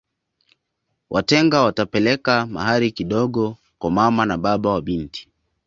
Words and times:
Watenga 1.09 1.61
watapeleka 1.63 2.45
mahari 2.47 2.91
kidogo 2.91 3.57
kwa 3.79 3.91
mama 3.91 4.25
na 4.25 4.37
baba 4.37 4.69
wa 4.69 4.81
binti 4.81 5.29